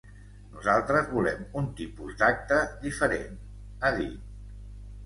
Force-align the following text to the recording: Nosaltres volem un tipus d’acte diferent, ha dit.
Nosaltres 0.53 1.11
volem 1.17 1.43
un 1.61 1.67
tipus 1.83 2.17
d’acte 2.23 2.59
diferent, 2.89 3.41
ha 3.87 3.95
dit. 4.03 4.19